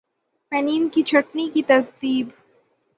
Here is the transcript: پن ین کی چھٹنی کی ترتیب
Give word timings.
پن 0.51 0.65
ین 0.67 0.83
کی 0.93 1.01
چھٹنی 1.03 1.45
کی 1.53 1.61
ترتیب 1.63 2.25